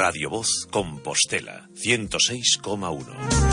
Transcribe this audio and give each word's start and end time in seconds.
Radio 0.00 0.30
Voz 0.30 0.66
Compostela 0.70 1.68
106,1. 1.74 3.49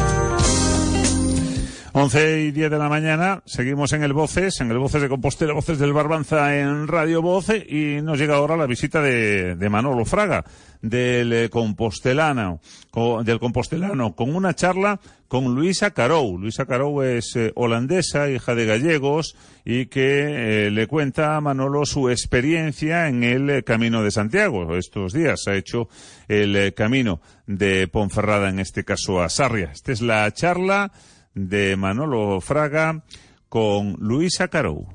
11 2.00 2.42
y 2.42 2.52
10 2.52 2.70
de 2.70 2.78
la 2.78 2.90
mañana, 2.90 3.42
seguimos 3.48 3.92
en 3.92 4.04
el 4.04 4.14
Voces, 4.14 4.62
en 4.62 4.70
el 4.70 4.78
Voces 4.78 5.02
de 5.02 5.10
Compostela, 5.10 5.54
Voces 5.54 5.80
del 5.80 5.94
Barbanza 5.94 6.56
en 6.56 6.88
Radio 6.88 7.24
Voce, 7.24 7.58
y 7.68 8.04
nos 8.04 8.20
llega 8.20 8.36
ahora 8.36 8.56
la 8.56 8.68
visita 8.68 9.02
de, 9.02 9.56
de 9.56 9.70
Manolo 9.70 10.06
Fraga, 10.06 10.46
del 10.84 11.34
eh, 11.34 11.50
Compostelano, 11.50 12.60
co- 12.92 13.24
del 13.24 13.40
Compostelano, 13.40 14.14
con 14.16 14.36
una 14.36 14.54
charla 14.54 15.00
con 15.28 15.56
Luisa 15.56 15.90
Carou. 15.90 16.38
Luisa 16.38 16.68
Carou 16.68 17.02
es 17.02 17.36
eh, 17.36 17.52
holandesa, 17.56 18.30
hija 18.30 18.54
de 18.54 18.68
gallegos, 18.68 19.36
y 19.66 19.88
que 19.88 20.68
eh, 20.68 20.70
le 20.70 20.86
cuenta 20.86 21.36
a 21.36 21.42
Manolo 21.42 21.84
su 21.88 22.12
experiencia 22.12 23.08
en 23.08 23.24
el 23.24 23.64
Camino 23.64 24.04
de 24.04 24.12
Santiago. 24.12 24.76
Estos 24.78 25.14
días 25.14 25.48
ha 25.48 25.56
hecho 25.56 25.90
el 26.28 26.76
camino 26.76 27.22
de 27.48 27.88
Ponferrada, 27.88 28.50
en 28.50 28.60
este 28.60 28.84
caso 28.84 29.20
a 29.20 29.30
Sarria. 29.30 29.72
Esta 29.74 29.92
es 29.92 30.02
la 30.04 30.32
charla 30.32 30.92
de 31.38 31.76
Manolo 31.78 32.42
Fraga 32.42 33.04
con 33.48 33.94
Luisa 34.00 34.48
Carou. 34.48 34.88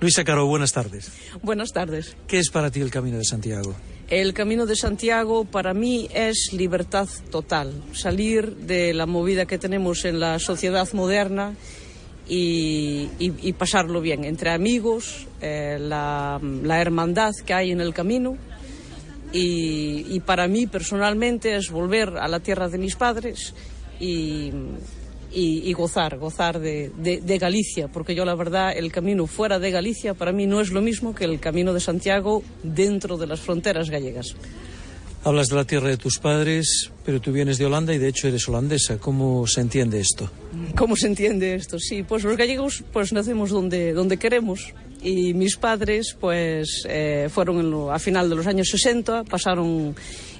Luisa 0.00 0.22
Caro, 0.22 0.46
buenas 0.46 0.72
tardes. 0.72 1.10
Buenas 1.42 1.72
tardes. 1.72 2.16
¿Qué 2.28 2.38
es 2.38 2.50
para 2.50 2.70
ti 2.70 2.80
el 2.80 2.90
Camino 2.90 3.18
de 3.18 3.24
Santiago? 3.24 3.74
El 4.08 4.32
Camino 4.32 4.64
de 4.64 4.76
Santiago 4.76 5.44
para 5.44 5.74
mí 5.74 6.08
es 6.14 6.50
libertad 6.52 7.08
total, 7.30 7.72
salir 7.92 8.54
de 8.56 8.94
la 8.94 9.06
movida 9.06 9.46
que 9.46 9.58
tenemos 9.58 10.04
en 10.04 10.20
la 10.20 10.38
sociedad 10.38 10.88
moderna 10.92 11.54
y, 12.28 13.08
y- 13.18 13.34
y 13.48 13.52
pasarlo 13.54 14.00
bien 14.00 14.24
entre 14.24 14.50
amigos, 14.50 15.26
eh, 15.40 15.78
la, 15.80 16.40
la 16.62 16.80
hermandad 16.80 17.32
que 17.44 17.54
hay 17.54 17.72
en 17.72 17.80
el 17.80 17.92
camino 17.92 18.36
y, 19.32 20.06
y 20.08 20.20
para 20.20 20.48
mí 20.48 20.66
personalmente 20.66 21.56
es 21.56 21.70
volver 21.70 22.16
a 22.18 22.28
la 22.28 22.40
tierra 22.40 22.68
de 22.68 22.78
mis 22.78 22.96
padres 22.96 23.54
y, 24.00 24.50
y- 25.32 25.62
y 25.68 25.72
gozar, 25.74 26.16
gozar 26.18 26.58
de, 26.60 26.90
de- 26.96 27.20
de 27.20 27.38
Galicia, 27.38 27.88
porque 27.88 28.14
yo 28.14 28.24
la 28.24 28.34
verdad 28.34 28.72
el 28.76 28.90
camino 28.90 29.26
fuera 29.26 29.58
de 29.58 29.70
Galicia 29.70 30.14
para 30.14 30.32
mí 30.32 30.46
no 30.46 30.60
es 30.60 30.70
lo 30.70 30.80
mismo 30.80 31.14
que 31.14 31.24
el 31.24 31.38
camino 31.40 31.74
de 31.74 31.80
Santiago 31.80 32.42
dentro 32.62 33.18
de 33.18 33.26
las 33.26 33.40
fronteras 33.40 33.90
gallegas. 33.90 34.34
Hablas 35.24 35.48
de 35.48 35.56
la 35.56 35.64
tierra 35.64 35.88
de 35.88 35.96
tus 35.96 36.18
padres, 36.20 36.92
pero 37.04 37.20
tú 37.20 37.32
vienes 37.32 37.58
de 37.58 37.66
Holanda 37.66 37.92
y 37.92 37.98
de 37.98 38.06
hecho 38.08 38.28
eres 38.28 38.48
holandesa. 38.48 38.98
¿Cómo 38.98 39.46
se 39.48 39.60
entiende 39.60 39.98
esto? 40.00 40.30
¿Cómo 40.76 40.94
se 40.96 41.08
entiende 41.08 41.54
esto? 41.56 41.78
Sí, 41.80 42.04
pues 42.04 42.22
los 42.22 42.36
gallegos 42.36 42.84
pues 42.92 43.12
nacemos 43.12 43.50
donde, 43.50 43.92
donde 43.92 44.16
queremos 44.16 44.72
y 45.02 45.32
mis 45.34 45.56
padres 45.56 46.16
pues 46.20 46.82
eh, 46.88 47.28
fueron 47.30 47.70
lo- 47.70 47.92
a 47.92 47.98
final 47.98 48.28
de 48.28 48.36
los 48.36 48.46
años 48.46 48.68
60, 48.70 49.24
pasaron 49.24 49.94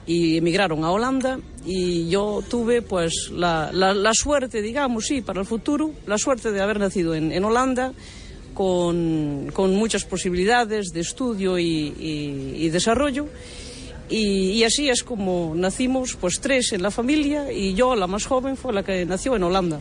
y 0.06 0.38
emigraron 0.38 0.84
a 0.84 0.90
Holanda 0.90 1.38
y 1.66 2.08
yo 2.08 2.42
tuve 2.48 2.82
pues 2.82 3.30
la, 3.32 3.70
la- 3.72 3.94
la 3.94 4.14
suerte, 4.14 4.62
digamos, 4.62 5.06
sí, 5.06 5.20
para 5.20 5.40
el 5.40 5.46
futuro, 5.46 5.92
la 6.06 6.18
suerte 6.18 6.50
de 6.50 6.60
haber 6.60 6.80
nacido 6.80 7.14
en, 7.14 7.30
en 7.30 7.44
Holanda 7.44 7.92
con, 8.54 9.50
con 9.52 9.76
muchas 9.76 10.04
posibilidades 10.04 10.88
de 10.92 11.00
estudio 11.00 11.58
y, 11.58 11.64
y- 11.98 12.54
y 12.56 12.68
desarrollo. 12.70 13.28
Y, 14.10 14.52
y 14.52 14.64
así 14.64 14.88
es 14.88 15.02
como 15.04 15.52
nacimos, 15.54 16.16
pues 16.16 16.40
tres 16.40 16.72
en 16.72 16.82
la 16.82 16.90
familia 16.90 17.52
y 17.52 17.74
yo, 17.74 17.94
la 17.94 18.06
más 18.06 18.24
joven, 18.24 18.56
fue 18.56 18.72
la 18.72 18.82
que 18.82 19.04
nació 19.04 19.36
en 19.36 19.42
Holanda. 19.42 19.78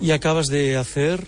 Y 0.00 0.10
acabas 0.10 0.46
de 0.46 0.76
hacer 0.76 1.26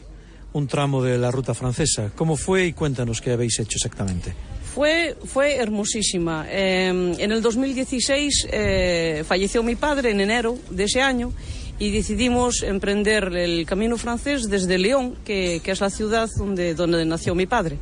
un 0.56 0.66
tramo 0.66 1.02
de 1.02 1.18
la 1.18 1.30
ruta 1.30 1.54
francesa. 1.54 2.10
¿Cómo 2.14 2.36
fue 2.36 2.66
y 2.66 2.72
cuéntanos 2.72 3.20
qué 3.20 3.32
habéis 3.32 3.58
hecho 3.58 3.76
exactamente? 3.76 4.32
Fue, 4.74 5.16
fue 5.24 5.56
hermosísima. 5.56 6.46
Eh, 6.48 6.88
en 6.88 7.32
el 7.32 7.42
2016 7.42 8.48
eh, 8.50 9.24
falleció 9.26 9.62
mi 9.62 9.76
padre 9.76 10.10
en 10.10 10.20
enero 10.20 10.58
de 10.70 10.84
ese 10.84 11.02
año 11.02 11.32
y 11.78 11.90
decidimos 11.90 12.62
emprender 12.62 13.36
el 13.36 13.66
camino 13.66 13.98
francés 13.98 14.48
desde 14.48 14.78
León, 14.78 15.16
que, 15.24 15.60
que 15.62 15.72
es 15.72 15.80
la 15.80 15.90
ciudad 15.90 16.28
donde, 16.36 16.74
donde 16.74 17.04
nació 17.04 17.34
mi 17.34 17.46
padre. 17.46 17.78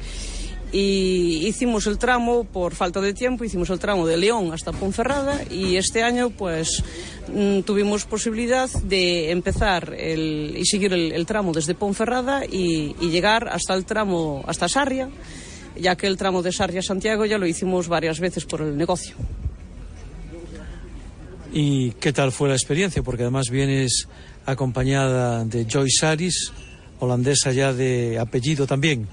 Y 0.76 1.46
hicimos 1.46 1.86
el 1.86 1.98
tramo, 1.98 2.42
por 2.42 2.74
falta 2.74 3.00
de 3.00 3.14
tiempo, 3.14 3.44
hicimos 3.44 3.70
el 3.70 3.78
tramo 3.78 4.08
de 4.08 4.16
León 4.16 4.52
hasta 4.52 4.72
Ponferrada 4.72 5.40
y 5.48 5.76
este 5.76 6.02
año 6.02 6.30
pues 6.30 6.82
mm, 7.32 7.60
tuvimos 7.60 8.06
posibilidad 8.06 8.68
de 8.82 9.30
empezar 9.30 9.94
el- 9.96 10.56
y 10.58 10.66
seguir 10.66 10.92
el, 10.92 11.26
tramo 11.26 11.52
desde 11.52 11.76
Ponferrada 11.76 12.44
y, 12.44 12.92
llegar 13.08 13.50
hasta 13.50 13.72
el 13.74 13.84
tramo, 13.84 14.42
hasta 14.48 14.68
Sarria, 14.68 15.10
ya 15.80 15.94
que 15.94 16.08
el 16.08 16.16
tramo 16.16 16.42
de 16.42 16.50
Sarria 16.50 16.80
a 16.80 16.82
Santiago 16.82 17.24
ya 17.24 17.38
lo 17.38 17.46
hicimos 17.46 17.86
varias 17.86 18.18
veces 18.18 18.44
por 18.44 18.60
el 18.60 18.76
negocio. 18.76 19.14
¿Y 21.52 21.92
qué 22.00 22.12
tal 22.12 22.32
fue 22.32 22.48
la 22.48 22.56
experiencia? 22.56 23.00
Porque 23.04 23.22
además 23.22 23.48
vienes 23.48 24.08
acompañada 24.44 25.44
de 25.44 25.68
Joyce 25.70 26.00
Saris, 26.00 26.52
holandesa 26.98 27.52
ya 27.52 27.72
de 27.72 28.18
apellido 28.18 28.66
también. 28.66 29.06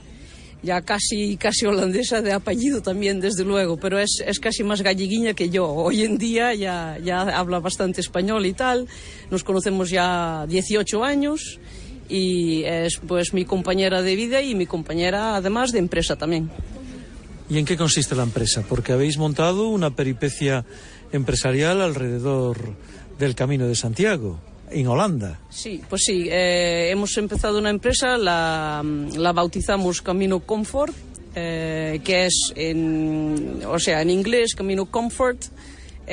Ya 0.64 0.82
casi, 0.82 1.38
casi 1.38 1.66
holandesa 1.66 2.22
de 2.22 2.34
apellido 2.34 2.82
también, 2.82 3.20
desde 3.20 3.44
luego, 3.44 3.78
pero 3.78 3.98
es, 3.98 4.24
es 4.26 4.40
casi 4.40 4.64
más 4.64 4.82
galleguiña 4.82 5.34
que 5.34 5.50
yo. 5.50 5.68
Hoy 5.68 6.04
en 6.04 6.18
día 6.18 6.54
ya, 6.54 7.00
ya 7.04 7.22
habla 7.22 7.60
bastante 7.60 8.02
español 8.02 8.46
y 8.46 8.54
tal. 8.54 8.88
Nos 9.32 9.44
conocemos 9.44 9.90
ya 9.90 10.46
18 10.48 11.04
años 11.04 11.60
y 12.12 12.64
es 12.64 12.98
pues 13.08 13.34
mi 13.34 13.46
compañera 13.46 14.02
de 14.02 14.16
vida 14.16 14.42
y 14.42 14.54
mi 14.54 14.66
compañera 14.66 15.36
además 15.36 15.72
de 15.72 15.80
empresa 15.80 16.16
también. 16.16 16.52
¿Y 17.50 17.58
en 17.58 17.66
qué 17.66 17.76
consiste 17.76 18.16
la 18.16 18.24
empresa? 18.24 18.64
Porque 18.68 18.94
habéis 18.94 19.18
montado 19.18 19.68
una 19.70 19.96
peripecia 19.96 20.66
empresarial 21.12 21.82
alrededor 21.82 22.76
del 23.20 23.36
Camino 23.36 23.68
de 23.68 23.76
Santiago, 23.76 24.40
en 24.72 24.88
Holanda. 24.88 25.40
Sí, 25.50 25.82
pues 25.90 26.04
sí, 26.06 26.28
eh, 26.30 26.90
hemos 26.92 27.18
empezado 27.18 27.60
una 27.60 27.70
empresa, 27.70 28.18
la, 28.18 28.84
la 29.18 29.34
bautizamos 29.34 30.02
Camino 30.02 30.40
Comfort, 30.40 30.94
eh, 31.36 32.02
que 32.04 32.26
es, 32.26 32.54
en, 32.56 33.62
o 33.68 33.80
sea, 33.80 34.02
en 34.02 34.10
inglés 34.10 34.56
Camino 34.56 34.86
Comfort, 34.86 35.44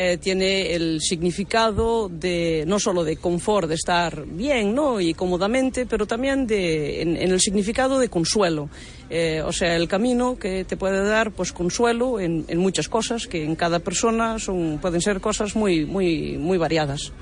eh, 0.01 0.17
tiene 0.19 0.75
el 0.75 1.01
significado 1.01 2.09
de 2.09 2.63
no 2.69 2.79
solo 2.79 3.03
de 3.03 3.17
confort, 3.17 3.69
de 3.69 3.75
estar 3.75 4.27
bien 4.27 4.75
¿no? 4.75 5.01
y 5.01 5.13
cómodamente, 5.13 5.87
pero 5.87 6.07
también 6.07 6.47
de, 6.47 7.03
en, 7.03 7.17
el 7.17 7.41
significado 7.41 7.99
de 7.99 8.09
consuelo. 8.09 8.69
Eh, 9.11 9.43
o 9.45 9.51
sea, 9.51 9.75
el 9.75 9.89
camino 9.89 10.39
que 10.39 10.65
te 10.65 10.77
puede 10.77 11.05
dar 11.05 11.33
pues 11.33 11.53
consuelo 11.53 12.21
en, 12.21 12.45
en 12.47 12.59
muchas 12.59 12.89
cosas, 12.89 13.27
que 13.27 13.43
en 13.43 13.57
cada 13.57 13.81
persona 13.81 14.39
son, 14.39 14.79
pueden 14.81 15.01
ser 15.01 15.21
cosas 15.21 15.57
muy, 15.57 15.85
muy, 15.85 16.37
muy 16.37 16.59
variadas. 16.59 17.13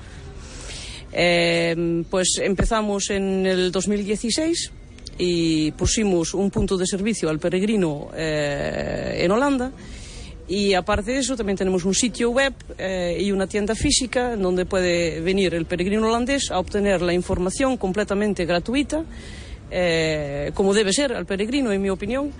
Eh, 1.13 2.03
pues 2.09 2.39
empezamos 2.41 3.09
en 3.09 3.45
el 3.45 3.71
2016 3.71 4.71
y 5.17 5.71
pusimos 5.71 6.33
un 6.33 6.51
punto 6.51 6.77
de 6.77 6.85
servicio 6.85 7.29
al 7.29 7.39
peregrino 7.39 8.09
eh, 8.15 9.19
en 9.21 9.31
Holanda. 9.31 9.71
Y 10.47 10.73
aparte 10.75 11.11
de 11.11 11.19
eso, 11.19 11.35
también 11.35 11.57
tenemos 11.57 11.83
un 11.83 11.93
sitio 11.93 12.29
web 12.29 12.53
eh, 12.77 13.17
y 13.19 13.31
una 13.31 13.47
tienda 13.47 13.75
física 13.75 14.33
en 14.33 14.41
donde 14.41 14.65
puede 14.65 15.19
venir 15.19 15.53
el 15.53 15.65
peregrino 15.65 16.07
holandés 16.07 16.51
a 16.51 16.59
obtener 16.59 17.01
la 17.01 17.13
información 17.13 17.75
completamente 17.75 18.45
gratuita, 18.45 19.03
eh, 19.69 20.51
como 20.53 20.73
debe 20.73 20.93
ser 20.93 21.11
al 21.11 21.25
peregrino, 21.25 21.73
en 21.73 21.81
mi 21.81 21.89
opinión. 21.89 22.31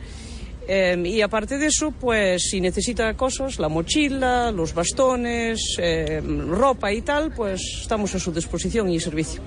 Eh, 0.68 1.02
y 1.06 1.22
aparte 1.22 1.58
de 1.58 1.68
eso, 1.68 1.92
pues 1.92 2.50
si 2.50 2.60
necesita 2.60 3.14
cosas, 3.16 3.58
la 3.58 3.70
mochila, 3.70 4.52
los 4.52 4.74
bastones, 4.74 5.78
eh, 5.80 6.22
ropa 6.22 6.92
y 6.92 7.02
tal, 7.02 7.34
pues 7.34 7.62
estamos 7.82 8.14
a 8.16 8.20
su 8.20 8.34
disposición 8.34 8.90
y 8.90 9.00
servicio. 9.00 9.42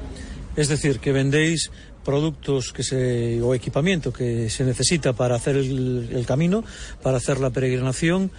Es 0.56 0.68
decir, 0.68 0.98
que 0.98 1.12
vendéis 1.12 1.70
productos 2.04 2.72
que 2.72 2.82
se, 2.82 3.40
o 3.42 3.54
equipamiento 3.54 4.12
que 4.12 4.48
se 4.48 4.64
necesita 4.64 5.12
para 5.12 5.36
hacer 5.36 5.56
el, 5.56 6.08
el 6.10 6.24
camino, 6.24 6.64
para 7.02 7.18
hacer 7.18 7.38
la 7.38 7.50
peregrinación 7.50 8.30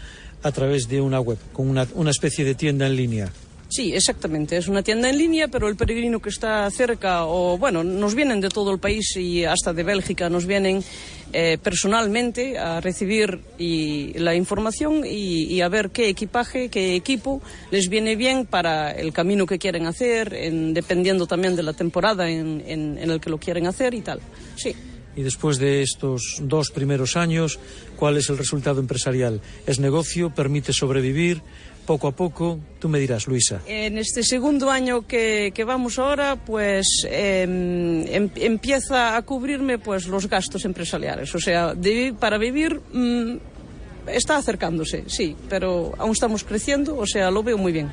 a 0.41 0.51
través 0.51 0.87
de 0.87 1.01
una 1.01 1.19
web, 1.19 1.37
con 1.53 1.69
una, 1.69 1.87
una 1.93 2.09
especie 2.09 2.43
de 2.43 2.55
tienda 2.55 2.87
en 2.87 2.95
línea. 2.95 3.31
Sí, 3.71 3.93
exactamente. 3.93 4.57
Es 4.57 4.67
una 4.67 4.83
tienda 4.83 5.09
en 5.09 5.17
línea, 5.17 5.47
pero 5.47 5.69
el 5.69 5.77
peregrino 5.77 6.19
que 6.19 6.27
está 6.27 6.69
cerca, 6.71 7.25
o 7.25 7.57
bueno, 7.57 7.85
nos 7.85 8.15
vienen 8.15 8.41
de 8.41 8.49
todo 8.49 8.69
el 8.69 8.79
país 8.79 9.15
y 9.15 9.45
hasta 9.45 9.71
de 9.71 9.83
Bélgica, 9.83 10.29
nos 10.29 10.45
vienen 10.45 10.83
eh, 11.31 11.57
personalmente 11.57 12.57
a 12.57 12.81
recibir 12.81 13.39
la 13.57 14.35
información 14.35 15.03
y, 15.05 15.61
a 15.61 15.69
ver 15.69 15.91
qué 15.91 16.09
equipaje, 16.09 16.67
qué 16.67 16.95
equipo 16.97 17.41
les 17.71 17.87
viene 17.87 18.17
bien 18.17 18.45
para 18.45 18.91
el 18.91 19.13
camino 19.13 19.45
que 19.45 19.57
quieren 19.57 19.85
hacer, 19.87 20.33
en, 20.33 20.73
dependiendo 20.73 21.25
también 21.25 21.55
de 21.55 21.63
la 21.63 21.71
temporada 21.71 22.29
en, 22.29 22.61
en, 22.67 22.97
en 22.97 23.09
el 23.09 23.21
que 23.21 23.29
lo 23.29 23.37
quieren 23.37 23.67
hacer 23.67 23.93
y 23.93 24.01
tal. 24.01 24.19
Sí. 24.57 24.75
Y 25.15 25.23
después 25.23 25.59
de 25.59 25.81
estos 25.81 26.39
dos 26.41 26.71
primeros 26.71 27.15
años, 27.15 27.59
¿cuál 27.97 28.17
es 28.17 28.29
el 28.29 28.37
resultado 28.37 28.79
empresarial? 28.79 29.41
¿Es 29.65 29.79
negocio? 29.79 30.29
¿Permite 30.33 30.73
sobrevivir? 30.73 31.41
Poco 31.91 32.07
a 32.07 32.11
poco. 32.13 32.57
Tú 32.79 32.87
me 32.87 32.99
dirás, 32.99 33.27
Luisa. 33.27 33.61
En 33.67 33.97
este 33.97 34.23
segundo 34.23 34.71
año 34.71 35.05
que, 35.05 35.51
que 35.53 35.65
vamos 35.65 35.99
ahora, 35.99 36.37
pues 36.37 36.87
eh, 37.05 37.43
em, 37.43 38.29
empieza 38.35 39.17
a 39.17 39.21
cubrirme 39.23 39.77
pues 39.77 40.07
los 40.07 40.29
gastos 40.29 40.63
empresariales. 40.63 41.35
O 41.35 41.39
sea, 41.39 41.75
de, 41.75 42.15
para 42.17 42.37
vivir 42.37 42.79
mmm, 42.93 43.35
está 44.07 44.37
acercándose, 44.37 45.03
sí, 45.07 45.35
pero 45.49 45.91
aún 45.97 46.11
estamos 46.11 46.45
creciendo, 46.45 46.97
o 46.97 47.05
sea, 47.05 47.29
lo 47.29 47.43
veo 47.43 47.57
muy 47.57 47.73
bien. 47.73 47.91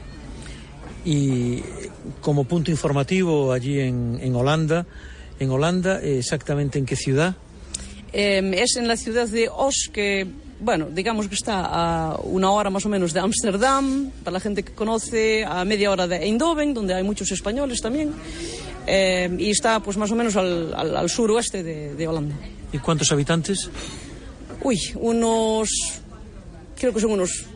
Y 1.05 1.61
como 2.21 2.45
punto 2.45 2.71
informativo 2.71 3.53
allí 3.53 3.81
en, 3.81 4.21
en 4.23 4.33
Holanda, 4.37 4.87
en 5.41 5.51
Holanda, 5.51 6.01
exactamente 6.01 6.79
en 6.79 6.87
qué 6.87 6.95
ciudad? 6.95 7.35
Eh, 8.13 8.49
es 8.55 8.77
en 8.77 8.87
la 8.87 8.97
ciudad 8.97 9.27
de 9.27 9.49
Os, 9.49 9.91
que 9.93 10.29
bueno, 10.61 10.89
digamos 10.91 11.29
que 11.29 11.35
está 11.35 11.65
a 11.65 12.17
una 12.23 12.51
hora 12.51 12.71
más 12.71 12.85
o 12.85 12.89
menos 12.89 13.13
de 13.13 13.21
Ámsterdam, 13.21 14.11
para 14.25 14.33
la 14.35 14.41
gente 14.41 14.63
que 14.63 14.73
conoce, 14.73 15.45
a 15.45 15.65
media 15.65 15.91
hora 15.91 16.07
de 16.07 16.17
Eindhoven, 16.17 16.75
donde 16.75 16.95
hay 16.95 17.03
muchos 17.03 17.31
españoles 17.31 17.81
también, 17.81 18.13
eh, 18.87 19.35
y 19.39 19.51
está 19.51 19.81
pues 19.81 19.97
más 19.97 20.11
o 20.11 20.17
menos 20.17 20.37
al, 20.37 20.75
al, 20.75 20.97
al 20.97 21.11
suroeste 21.11 21.63
de, 21.63 21.95
de, 21.95 22.09
Holanda. 22.09 22.35
¿Y 22.73 22.79
cuántos 22.79 23.13
habitantes? 23.13 23.71
Uy, 24.63 24.79
unos, 24.97 25.71
creo 26.77 26.93
que 26.93 27.01
son 27.01 27.13
unos 27.13 27.47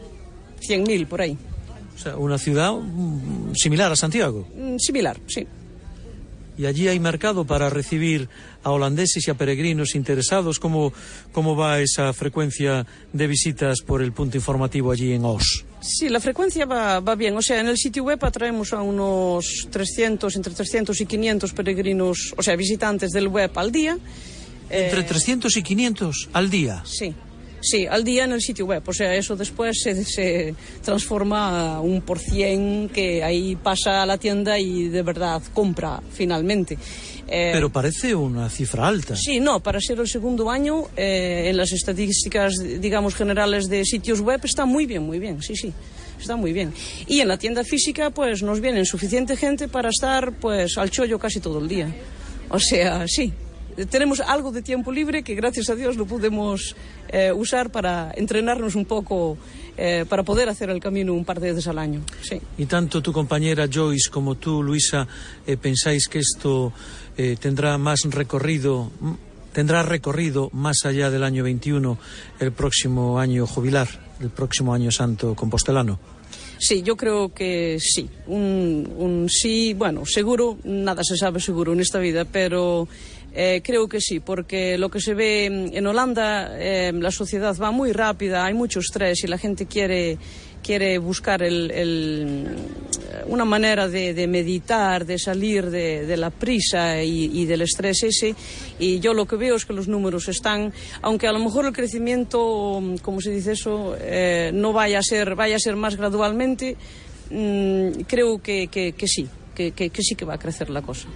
100.000 0.60 1.06
por 1.06 1.20
ahí. 1.20 1.36
O 1.94 1.98
sea, 1.98 2.16
una 2.16 2.38
ciudad 2.38 2.72
similar 3.54 3.92
a 3.92 3.96
Santiago. 3.96 4.46
Similar, 4.78 5.18
sí. 5.26 5.46
Y 6.56 6.66
allí 6.66 6.88
hay 6.88 7.00
mercado 7.00 7.46
para 7.46 7.70
recibir 7.70 8.28
a 8.62 8.70
holandeses 8.70 9.26
y 9.26 9.30
a 9.30 9.34
peregrinos 9.34 9.94
interesados. 9.94 10.58
¿Cómo, 10.58 10.92
cómo 11.32 11.56
va 11.56 11.80
esa 11.80 12.12
frecuencia 12.12 12.86
de 13.12 13.26
visitas 13.26 13.80
por 13.80 14.02
el 14.02 14.12
punto 14.12 14.36
informativo 14.36 14.92
allí 14.92 15.12
en 15.12 15.24
Os? 15.24 15.64
Sí, 15.80 16.08
la 16.08 16.20
frecuencia 16.20 16.66
va, 16.66 17.00
va, 17.00 17.14
bien. 17.14 17.36
O 17.36 17.42
sea, 17.42 17.60
en 17.60 17.68
el 17.68 17.76
sitio 17.76 18.04
web 18.04 18.22
atraemos 18.24 18.72
a 18.72 18.82
unos 18.82 19.68
300, 19.70 20.36
entre 20.36 20.52
300 20.52 21.00
y 21.00 21.06
500 21.06 21.52
peregrinos, 21.52 22.34
o 22.36 22.42
sea, 22.42 22.54
visitantes 22.54 23.10
del 23.10 23.28
web 23.28 23.50
al 23.56 23.72
día. 23.72 23.98
¿Entre 24.70 25.00
eh... 25.00 25.04
300 25.04 25.56
y 25.56 25.62
500 25.62 26.28
al 26.32 26.50
día? 26.50 26.82
Sí. 26.84 27.14
Sí, 27.62 27.86
al 27.86 28.02
día 28.02 28.24
en 28.24 28.32
el 28.32 28.42
sitio 28.42 28.66
web. 28.66 28.82
O 28.86 28.92
sea, 28.92 29.14
eso 29.14 29.36
después 29.36 29.80
se, 29.80 30.04
se, 30.04 30.54
transforma 30.84 31.76
a 31.76 31.80
un 31.80 32.02
por 32.02 32.18
cien 32.18 32.90
que 32.92 33.22
ahí 33.22 33.56
pasa 33.56 34.02
a 34.02 34.06
la 34.06 34.18
tienda 34.18 34.58
y 34.58 34.88
de 34.88 35.02
verdad 35.02 35.40
compra 35.54 36.02
finalmente. 36.12 36.76
Eh, 37.28 37.50
Pero 37.52 37.70
parece 37.70 38.14
una 38.14 38.50
cifra 38.50 38.88
alta. 38.88 39.14
Sí, 39.16 39.38
no, 39.38 39.60
para 39.60 39.80
ser 39.80 40.00
el 40.00 40.08
segundo 40.08 40.50
año, 40.50 40.88
eh, 40.96 41.46
en 41.48 41.56
las 41.56 41.72
estadísticas, 41.72 42.54
digamos, 42.80 43.14
generales 43.14 43.68
de 43.68 43.84
sitios 43.84 44.20
web 44.20 44.40
está 44.44 44.66
muy 44.66 44.84
bien, 44.84 45.04
muy 45.04 45.20
bien, 45.20 45.40
sí, 45.40 45.54
sí. 45.54 45.72
Está 46.20 46.36
muy 46.36 46.52
bien. 46.52 46.72
Y 47.06 47.20
en 47.20 47.28
la 47.28 47.38
tienda 47.38 47.64
física, 47.64 48.10
pues 48.10 48.42
nos 48.42 48.60
viene 48.60 48.84
suficiente 48.84 49.36
gente 49.36 49.68
para 49.68 49.88
estar, 49.88 50.32
pues, 50.38 50.76
al 50.78 50.90
chollo 50.90 51.18
casi 51.18 51.40
todo 51.40 51.58
el 51.58 51.68
día. 51.68 51.92
O 52.48 52.58
sea, 52.58 53.06
sí, 53.08 53.32
tenemos 53.90 54.20
algo 54.20 54.52
de 54.52 54.62
tiempo 54.62 54.92
libre 54.92 55.22
que 55.22 55.34
gracias 55.34 55.70
a 55.70 55.74
Dios 55.74 55.96
lo 55.96 56.06
podemos 56.06 56.76
eh, 57.08 57.32
usar 57.32 57.70
para 57.70 58.12
entrenarnos 58.16 58.74
un 58.74 58.84
poco 58.84 59.36
eh, 59.76 60.04
para 60.06 60.22
poder 60.22 60.50
hacer 60.50 60.68
el 60.68 60.80
camino 60.80 61.14
un 61.14 61.24
par 61.24 61.40
de 61.40 61.48
veces 61.48 61.66
al 61.66 61.78
año. 61.78 62.02
Sí. 62.20 62.38
Y 62.58 62.66
tanto 62.66 63.00
tu 63.00 63.10
compañera 63.10 63.66
Joyce 63.72 64.10
como 64.10 64.34
tú, 64.34 64.62
Luisa, 64.62 65.08
eh, 65.46 65.56
pensáis 65.56 66.08
que 66.08 66.18
esto 66.18 66.74
eh, 67.16 67.36
tendrá 67.40 67.78
más 67.78 68.02
recorrido, 68.04 68.90
tendrá 69.54 69.82
recorrido 69.82 70.50
más 70.52 70.84
allá 70.84 71.10
del 71.10 71.24
año 71.24 71.42
21, 71.44 71.98
el 72.40 72.52
próximo 72.52 73.18
año 73.18 73.46
jubilar, 73.46 73.88
el 74.20 74.28
próximo 74.28 74.74
año 74.74 74.90
santo 74.90 75.34
compostelano. 75.34 75.98
Sí, 76.58 76.82
yo 76.82 76.96
creo 76.96 77.32
que 77.32 77.78
sí. 77.80 78.08
Un, 78.26 78.92
un, 78.96 79.28
sí, 79.30 79.74
bueno, 79.74 80.04
seguro, 80.04 80.58
nada 80.64 81.02
se 81.02 81.16
sabe 81.16 81.40
seguro 81.40 81.72
en 81.72 81.80
esta 81.80 81.98
vida, 81.98 82.24
pero 82.24 82.86
eh, 83.34 83.62
creo 83.64 83.88
que 83.88 84.00
sí, 84.00 84.20
porque 84.20 84.76
lo 84.76 84.90
que 84.90 85.00
se 85.00 85.14
ve 85.14 85.46
en 85.46 85.86
Holanda, 85.86 86.50
eh, 86.58 86.92
la 86.92 87.10
sociedad 87.10 87.56
va 87.60 87.70
muy 87.70 87.92
rápida, 87.92 88.44
hay 88.44 88.52
mucho 88.52 88.80
estrés 88.80 89.24
y 89.24 89.26
la 89.26 89.38
gente 89.38 89.64
quiere, 89.64 90.18
quiere 90.62 90.98
buscar 90.98 91.42
el, 91.42 91.70
el, 91.70 92.46
una 93.26 93.46
manera 93.46 93.88
de, 93.88 94.26
meditar, 94.26 95.06
de 95.06 95.18
salir 95.18 95.70
de, 95.70 96.16
la 96.16 96.28
prisa 96.28 97.02
y, 97.02 97.44
del 97.46 97.62
estrés 97.62 98.02
ese. 98.02 98.34
Y 98.78 99.00
yo 99.00 99.14
lo 99.14 99.26
que 99.26 99.36
veo 99.36 99.56
es 99.56 99.64
que 99.64 99.72
los 99.72 99.88
números 99.88 100.28
están, 100.28 100.72
aunque 101.00 101.26
a 101.26 101.32
lo 101.32 101.38
mejor 101.38 101.64
el 101.64 101.72
crecimiento, 101.72 102.82
como 103.00 103.20
se 103.22 103.30
dice 103.30 103.52
eso, 103.52 103.96
eh, 103.98 104.50
no 104.52 104.74
vaya 104.74 104.98
a 104.98 105.02
ser, 105.02 105.34
vaya 105.34 105.56
a 105.56 105.58
ser 105.58 105.76
más 105.76 105.96
gradualmente, 105.96 106.76
creo 107.30 108.42
que, 108.42 108.68
que, 108.68 109.08
sí, 109.08 109.26
que, 109.54 109.90
sí 110.02 110.14
que 110.14 110.24
va 110.26 110.34
a 110.34 110.38
crecer 110.38 110.68
la 110.68 110.82
cosa. 110.82 111.08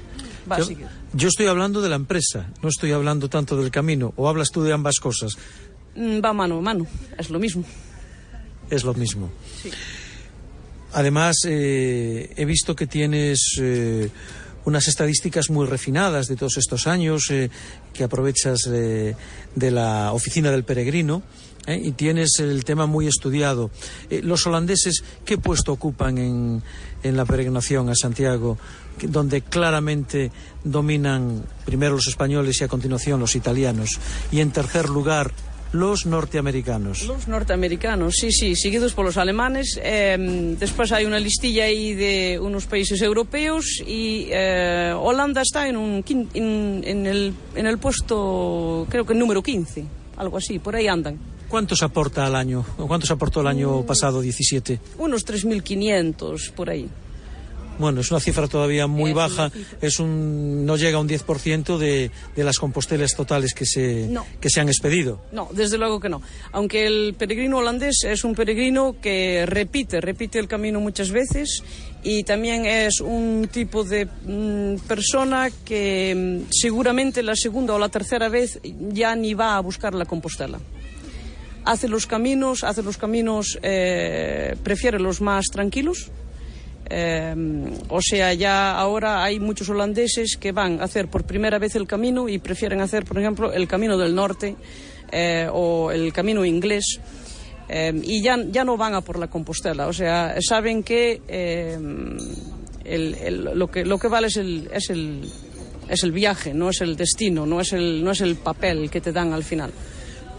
Va 0.50 0.58
yo, 0.60 0.66
yo, 1.12 1.28
estoy 1.28 1.46
hablando 1.46 1.80
de 1.80 1.88
la 1.88 1.96
empresa, 1.96 2.46
no 2.62 2.68
estoy 2.68 2.92
hablando 2.92 3.28
tanto 3.28 3.60
del 3.60 3.70
camino. 3.70 4.12
¿O 4.16 4.28
hablas 4.28 4.50
tú 4.50 4.62
de 4.62 4.72
ambas 4.72 5.00
cosas? 5.00 5.36
Mm, 5.96 6.24
va 6.24 6.32
mano 6.32 6.58
a 6.58 6.60
mano, 6.60 6.86
es 7.18 7.30
lo 7.30 7.38
mismo. 7.38 7.64
Es 8.70 8.84
lo 8.84 8.94
mismo. 8.94 9.30
Sí. 9.62 9.70
Además, 10.92 11.36
eh, 11.44 12.32
he 12.36 12.44
visto 12.44 12.74
que 12.74 12.86
tienes 12.86 13.58
eh, 13.60 14.10
unas 14.66 14.86
estadísticas 14.88 15.48
muy 15.48 15.66
refinadas 15.66 16.28
de 16.28 16.36
todos 16.36 16.58
estos 16.58 16.86
años 16.86 17.30
eh, 17.30 17.48
que 17.94 18.04
aprovechas 18.04 18.60
de 18.64 19.16
la 19.70 20.12
oficina 20.12 20.50
del 20.50 20.64
peregrino. 20.64 21.22
¿eh? 21.66 21.80
y 21.82 21.92
tienes 21.92 22.38
el 22.38 22.64
tema 22.64 22.86
muy 22.86 23.06
estudiado. 23.06 23.70
Eh, 24.08 24.20
los 24.22 24.46
holandeses, 24.46 25.04
¿qué 25.24 25.38
puesto 25.38 25.72
ocupan 25.72 26.18
en, 26.18 26.62
en 27.02 27.16
la 27.16 27.24
peregrinación 27.24 27.88
a 27.88 27.94
Santiago? 27.94 28.58
donde 29.02 29.42
claramente 29.42 30.32
dominan 30.64 31.44
primero 31.66 31.96
los 31.96 32.06
españoles 32.06 32.58
y 32.58 32.64
a 32.64 32.68
continuación 32.68 33.20
los 33.20 33.36
italianos. 33.36 34.00
Y 34.32 34.40
en 34.40 34.52
tercer 34.52 34.88
lugar, 34.88 35.34
los 35.72 36.06
norteamericanos. 36.06 37.02
Los 37.06 37.28
norteamericanos, 37.28 38.16
sí, 38.16 38.32
sí, 38.32 38.56
seguidos 38.56 38.92
por 38.92 39.04
los 39.04 39.16
alemanes. 39.16 39.78
Eh, 39.82 40.56
después 40.58 40.92
hay 40.92 41.04
una 41.04 41.18
listilla 41.18 41.64
ahí 41.64 41.94
de 41.94 42.38
unos 42.40 42.66
países 42.66 43.00
europeos 43.02 43.82
y 43.86 44.28
eh, 44.30 44.94
Holanda 44.96 45.42
está 45.42 45.68
en, 45.68 45.76
un, 45.76 46.04
en, 46.08 46.82
en, 46.84 47.06
el, 47.06 47.34
en 47.54 47.66
el 47.66 47.78
puesto, 47.78 48.86
creo 48.88 49.04
que 49.04 49.14
número 49.14 49.42
15, 49.42 49.84
algo 50.16 50.38
así, 50.38 50.58
por 50.58 50.76
ahí 50.76 50.88
andan. 50.88 51.18
¿Cuántos 51.48 51.82
aporta 51.82 52.26
al 52.26 52.34
año? 52.34 52.64
¿Cuántos 52.76 53.10
aportó 53.10 53.40
el 53.40 53.46
año 53.46 53.82
pasado, 53.86 54.20
17? 54.20 54.80
Unos 54.98 55.24
3.500 55.24 56.50
por 56.52 56.70
ahí. 56.70 56.88
Bueno, 57.78 58.00
es 58.00 58.10
una 58.10 58.20
cifra 58.20 58.48
todavía 58.48 58.86
muy 58.86 59.10
es 59.10 59.16
baja, 59.16 59.50
es 59.80 59.98
un, 59.98 60.64
no 60.64 60.76
llega 60.76 60.98
a 60.98 61.00
un 61.00 61.08
10% 61.08 61.78
de, 61.78 62.10
de 62.34 62.44
las 62.44 62.58
compostelas 62.58 63.14
totales 63.14 63.54
que 63.54 63.66
se, 63.66 64.06
no. 64.08 64.26
que 64.40 64.50
se 64.50 64.60
han 64.60 64.68
expedido. 64.68 65.20
No, 65.32 65.48
desde 65.52 65.78
luego 65.78 66.00
que 66.00 66.08
no. 66.08 66.22
Aunque 66.52 66.86
el 66.86 67.14
peregrino 67.14 67.58
holandés 67.58 68.04
es 68.04 68.24
un 68.24 68.34
peregrino 68.34 68.96
que 69.00 69.44
repite, 69.46 70.00
repite 70.00 70.38
el 70.38 70.48
camino 70.48 70.80
muchas 70.80 71.10
veces 71.10 71.62
y 72.02 72.22
también 72.24 72.66
es 72.66 73.00
un 73.00 73.48
tipo 73.52 73.84
de 73.84 74.06
mm, 74.06 74.86
persona 74.86 75.50
que 75.64 76.44
mm, 76.46 76.50
seguramente 76.50 77.22
la 77.22 77.36
segunda 77.36 77.74
o 77.74 77.78
la 77.78 77.88
tercera 77.88 78.28
vez 78.28 78.60
ya 78.62 79.14
ni 79.16 79.34
va 79.34 79.56
a 79.56 79.60
buscar 79.60 79.94
la 79.94 80.04
compostela 80.04 80.58
hace 81.66 81.88
los 81.88 82.06
caminos, 82.06 82.64
hace 82.64 82.82
los 82.82 82.96
caminos, 82.96 83.58
eh, 83.60 84.56
prefiere 84.62 84.98
los 84.98 85.20
más 85.20 85.46
tranquilos. 85.46 86.10
Eh, 86.88 87.34
o 87.88 88.00
sea, 88.00 88.32
ya 88.34 88.76
ahora 88.76 89.24
hay 89.24 89.40
muchos 89.40 89.68
holandeses 89.68 90.36
que 90.36 90.52
van 90.52 90.80
a 90.80 90.84
hacer 90.84 91.08
por 91.08 91.24
primera 91.24 91.58
vez 91.58 91.74
el 91.76 91.86
camino 91.86 92.28
y 92.28 92.38
prefieren 92.38 92.80
hacer, 92.80 93.04
por 93.04 93.18
ejemplo, 93.18 93.52
el 93.52 93.66
camino 93.66 93.98
del 93.98 94.14
norte 94.14 94.56
eh, 95.10 95.48
o 95.52 95.90
el 95.90 96.12
camino 96.12 96.44
inglés. 96.44 97.00
y 97.68 98.22
ya, 98.22 98.36
ya 98.50 98.64
no 98.64 98.76
van 98.76 98.94
a 98.94 99.00
por 99.00 99.18
la 99.18 99.26
Compostela, 99.26 99.88
o 99.88 99.92
sea, 99.92 100.36
saben 100.40 100.84
que, 100.84 101.20
el, 102.84 103.14
el, 103.14 103.58
lo, 103.58 103.68
que 103.68 103.84
lo 103.84 103.98
que 103.98 104.06
vale 104.06 104.28
es 104.28 104.36
el, 104.36 104.70
es 104.72 104.90
el, 104.90 105.28
es 105.88 106.02
el 106.02 106.12
viaje, 106.12 106.54
no 106.54 106.70
es 106.70 106.80
el 106.80 106.96
destino, 106.96 107.46
no 107.46 107.60
es 107.60 107.72
el, 107.72 108.04
no 108.04 108.10
es 108.12 108.20
el 108.20 108.36
papel 108.36 108.90
que 108.90 109.00
te 109.00 109.12
dan 109.12 109.32
al 109.32 109.44
final. 109.44 109.72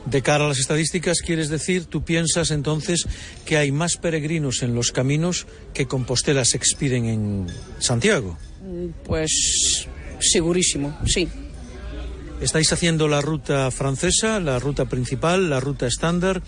De 0.09 0.21
cara 0.21 0.45
a 0.45 0.47
las 0.47 0.59
estadísticas, 0.59 1.19
quieres 1.19 1.49
decir, 1.49 1.85
tú 1.85 2.05
piensas 2.05 2.51
entonces 2.51 3.05
que 3.45 3.57
hay 3.57 3.73
más 3.73 3.97
peregrinos 3.97 4.63
en 4.63 4.73
los 4.73 4.93
caminos 4.93 5.47
que 5.73 5.85
Compostela 5.85 6.45
se 6.45 6.55
expiden 6.55 7.05
en 7.05 7.47
Santiago. 7.79 8.37
Pues 9.03 9.85
segurísimo, 10.21 10.97
sí. 11.05 11.27
Estáis 12.39 12.71
haciendo 12.71 13.09
la 13.09 13.19
ruta 13.19 13.69
francesa, 13.69 14.39
la 14.39 14.59
ruta 14.59 14.85
principal, 14.85 15.49
la 15.49 15.59
ruta 15.59 15.87
estándar. 15.87 16.41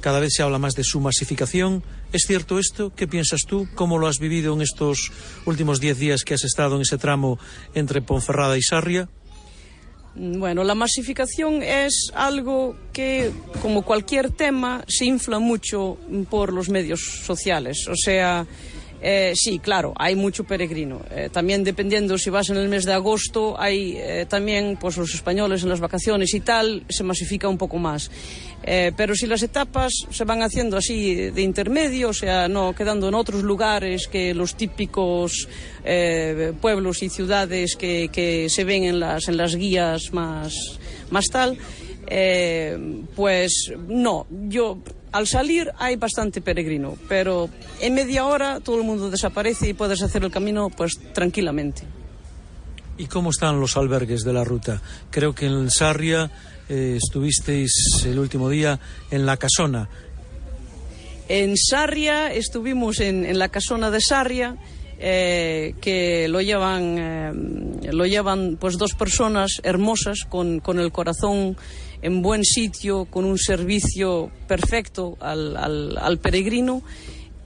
Cada 0.00 0.18
vez 0.18 0.32
se 0.34 0.42
habla 0.42 0.58
más 0.58 0.74
de 0.74 0.82
su 0.82 1.00
masificación. 1.00 1.84
¿Es 2.12 2.22
cierto 2.26 2.58
esto? 2.58 2.92
¿Qué 2.96 3.06
piensas 3.06 3.42
tú? 3.46 3.68
¿Cómo 3.76 3.98
lo 3.98 4.08
has 4.08 4.18
vivido 4.18 4.54
en 4.54 4.60
estos 4.60 5.12
últimos 5.44 5.80
diez 5.80 5.98
días 5.98 6.24
que 6.24 6.34
has 6.34 6.44
estado 6.44 6.74
en 6.76 6.82
ese 6.82 6.98
tramo 6.98 7.38
entre 7.74 8.02
Ponferrada 8.02 8.58
y 8.58 8.62
Sarria? 8.62 9.08
Bueno, 10.16 10.62
la 10.62 10.76
masificación 10.76 11.62
es 11.62 12.12
algo 12.14 12.76
que, 12.92 13.32
como 13.60 13.82
cualquier 13.82 14.30
tema, 14.30 14.84
se 14.86 15.06
infla 15.06 15.40
mucho 15.40 15.98
por 16.30 16.52
los 16.52 16.68
medios 16.68 17.00
sociales. 17.24 17.88
O 17.88 17.96
sea, 17.96 18.46
eh, 19.06 19.34
sí, 19.34 19.58
claro, 19.58 19.92
hay 19.98 20.16
mucho 20.16 20.44
peregrino. 20.44 21.02
Eh, 21.10 21.28
también 21.30 21.62
dependiendo 21.62 22.16
si 22.16 22.30
vas 22.30 22.48
en 22.48 22.56
el 22.56 22.70
mes 22.70 22.86
de 22.86 22.94
agosto, 22.94 23.54
hay 23.60 23.98
eh, 23.98 24.24
también 24.26 24.78
pues 24.80 24.96
los 24.96 25.12
españoles 25.12 25.62
en 25.62 25.68
las 25.68 25.80
vacaciones 25.80 26.32
y 26.32 26.40
tal, 26.40 26.86
se 26.88 27.04
masifica 27.04 27.46
un 27.46 27.58
poco 27.58 27.76
más. 27.76 28.10
Pero 28.66 29.14
si 29.14 29.26
las 29.26 29.42
etapas 29.42 29.92
se 30.08 30.24
van 30.24 30.40
haciendo 30.42 30.78
así 30.78 31.30
de 31.30 31.42
intermedio, 31.42 32.08
o 32.08 32.14
sea, 32.14 32.48
no 32.48 32.74
quedando 32.74 33.08
en 33.08 33.14
otros 33.14 33.42
lugares 33.42 34.08
que 34.08 34.32
los 34.32 34.56
típicos 34.56 35.50
pueblos 36.62 37.02
y 37.02 37.10
ciudades 37.10 37.76
que, 37.76 38.08
que, 38.10 38.48
se 38.48 38.64
ven 38.64 38.84
en 38.84 39.00
las, 39.00 39.28
en 39.28 39.36
las 39.36 39.54
guías 39.54 40.14
más, 40.14 40.54
más 41.10 41.26
tal, 41.26 41.58
pues 43.14 43.70
no, 43.86 44.26
yo 44.48 44.78
al 45.14 45.28
salir 45.28 45.70
hay 45.78 45.94
bastante 45.94 46.40
peregrino, 46.40 46.98
pero 47.08 47.48
en 47.80 47.94
media 47.94 48.26
hora 48.26 48.58
todo 48.58 48.78
el 48.78 48.82
mundo 48.82 49.10
desaparece 49.10 49.68
y 49.68 49.72
puedes 49.72 50.02
hacer 50.02 50.24
el 50.24 50.32
camino 50.32 50.70
pues 50.70 50.98
tranquilamente. 51.12 51.84
¿Y 52.98 53.06
cómo 53.06 53.30
están 53.30 53.60
los 53.60 53.76
albergues 53.76 54.24
de 54.24 54.32
la 54.32 54.42
ruta? 54.42 54.82
Creo 55.10 55.32
que 55.32 55.46
en 55.46 55.70
Sarria 55.70 56.32
eh, 56.68 56.98
estuvisteis 57.00 58.02
el 58.04 58.18
último 58.18 58.50
día 58.50 58.80
en 59.12 59.24
la 59.24 59.36
Casona. 59.36 59.88
En 61.28 61.56
Sarria 61.56 62.32
estuvimos 62.32 62.98
en, 62.98 63.24
en 63.24 63.38
la 63.38 63.50
Casona 63.50 63.92
de 63.92 64.00
Sarria. 64.00 64.56
Eh, 64.98 65.74
que 65.80 66.28
lo 66.28 66.40
llevan 66.40 66.96
eh, 66.98 67.92
lo 67.92 68.06
llevan 68.06 68.56
pues 68.60 68.78
dos 68.78 68.94
personas 68.94 69.60
hermosas 69.64 70.20
con, 70.28 70.60
con, 70.60 70.78
el 70.78 70.92
corazón 70.92 71.56
en 72.04 72.20
buen 72.20 72.44
sitio 72.44 73.06
con 73.06 73.24
un 73.24 73.38
servicio 73.38 74.30
perfecto 74.46 75.16
al, 75.20 75.56
al, 75.56 75.96
al 75.96 76.18
peregrino. 76.18 76.82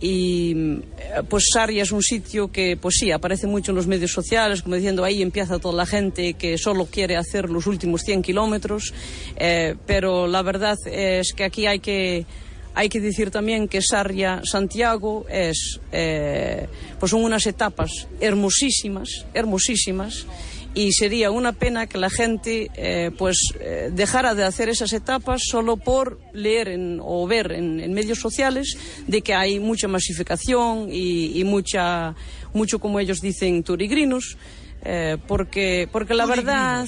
Y 0.01 0.81
pues 1.29 1.47
Sarria 1.53 1.85
es 1.85 1.93
un 1.93 2.03
sitio 2.03 2.51
que 2.51 2.77
pues 2.77 2.97
sí 2.99 3.11
aparece 3.13 3.47
mucho 3.47 3.73
en 3.73 3.77
los 3.77 3.87
medios 3.89 4.13
sociales 4.13 4.63
como 4.63 4.77
diciendo 4.77 5.03
ahí 5.03 5.23
empieza 5.23 5.59
toda 5.59 5.75
la 5.75 5.87
gente 5.87 6.35
que 6.35 6.57
solo 6.57 6.87
quiere 6.87 7.17
hacer 7.17 7.51
los 7.51 7.67
últimos 7.67 8.03
100 8.03 8.23
kilómetros 8.23 8.95
eh, 9.37 9.75
pero 9.89 10.29
la 10.29 10.43
verdad 10.43 10.77
es 10.87 11.33
que 11.33 11.43
aquí 11.43 11.67
hay 11.67 11.81
que 11.81 12.27
hay 12.75 12.89
que 12.89 13.01
decir 13.01 13.33
también 13.33 13.67
que 13.67 13.83
Sarria 13.83 14.41
Santiago 14.45 15.27
es 15.29 15.81
eh, 15.91 16.69
pues 17.01 17.11
son 17.11 17.25
unas 17.25 17.45
etapas 17.49 18.07
hermosísimas 18.21 19.27
hermosísimas 19.35 20.27
y 20.75 20.93
sería 20.93 21.31
una 21.31 21.53
pena 21.53 21.87
que 21.87 21.99
la 21.99 22.11
gente 22.11 22.71
eh, 22.75 23.11
pues 23.17 23.39
eh, 23.61 23.91
dejara 23.93 24.35
de 24.35 24.45
hacer 24.45 24.69
esas 24.69 24.93
etapas 24.93 25.43
solo 25.45 25.77
por 25.77 26.21
leer 26.33 26.69
en, 26.69 27.01
o 27.03 27.27
ver 27.27 27.53
en, 27.53 27.81
en, 27.81 27.93
medios 27.93 28.19
sociales 28.19 28.77
de 29.07 29.23
que 29.23 29.35
hay 29.35 29.61
mucha 29.61 29.89
masificación 29.89 30.89
y, 30.91 31.39
y 31.39 31.45
mucha 31.45 32.15
mucho 32.53 32.79
como 32.79 33.01
ellos 33.01 33.21
dicen 33.21 33.63
turigrinos 33.63 34.37
eh, 34.85 35.17
porque 35.27 35.89
porque 35.91 36.15
la 36.15 36.27
verdad 36.27 36.87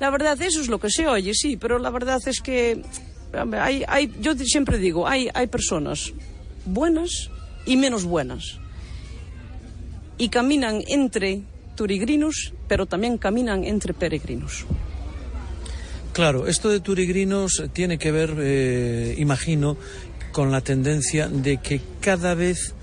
la 0.00 0.10
verdad 0.10 0.40
eso 0.40 0.60
es 0.60 0.68
lo 0.68 0.78
que 0.78 0.90
se 0.90 1.06
oye 1.06 1.34
sí 1.34 1.56
pero 1.56 1.78
la 1.78 1.90
verdad 1.90 2.20
es 2.26 2.40
que 2.40 2.82
hay, 3.60 3.84
hay 3.86 4.12
yo 4.20 4.34
siempre 4.36 4.78
digo 4.78 5.06
hay 5.06 5.28
hay 5.34 5.48
personas 5.48 6.12
buenas 6.64 7.30
y 7.66 7.76
menos 7.76 8.04
buenas 8.04 8.58
y 10.16 10.28
caminan 10.30 10.82
entre 10.88 11.42
turigrinos, 11.78 12.52
pero 12.66 12.86
también 12.86 13.18
caminan 13.18 13.62
entre 13.62 13.94
peregrinos. 13.94 14.66
Claro, 16.12 16.48
esto 16.48 16.70
de 16.70 16.80
turigrinos 16.80 17.62
tiene 17.72 17.98
que 17.98 18.10
ver, 18.10 18.34
eh, 18.40 19.14
imagino, 19.18 19.76
con 20.32 20.50
la 20.50 20.60
tendencia 20.60 21.28
de 21.28 21.58
que 21.58 21.80
cada 22.00 22.34
vez 22.34 22.74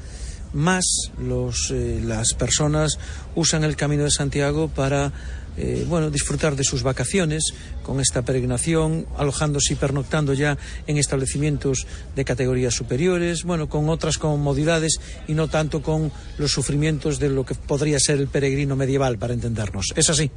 más 0.53 0.85
los, 1.19 1.71
eh, 1.71 1.99
las 2.01 2.33
personas 2.35 2.97
usan 3.35 3.65
el 3.65 3.75
Camino 3.75 4.05
de 4.05 4.11
Santiago 4.11 4.69
para 4.69 5.11
eh, 5.57 5.85
bueno, 5.88 6.09
disfrutar 6.09 6.55
de 6.55 6.63
sus 6.63 6.83
vacaciones 6.83 7.53
con 7.83 8.00
esta 8.00 8.24
peregrinación, 8.24 9.05
alojándose 9.17 9.74
y 9.74 9.77
pernoctando 9.77 10.33
ya 10.33 10.57
en 10.88 10.97
establecimientos 10.97 11.88
de 12.15 12.25
categorías 12.25 12.74
superiores, 12.74 13.43
bueno, 13.43 13.69
con 13.69 13.89
otras 13.89 14.17
comodidades 14.17 15.00
y 15.27 15.33
no 15.33 15.47
tanto 15.47 15.81
con 15.81 16.12
los 16.38 16.51
sufrimientos 16.51 17.19
de 17.19 17.29
lo 17.29 17.45
que 17.45 17.55
podría 17.55 18.00
ser 18.00 18.19
el 18.19 18.27
peregrino 18.27 18.75
medieval, 18.75 19.17
para 19.17 19.33
entendernos. 19.33 19.93
¿Es 19.95 20.09
así? 20.09 20.31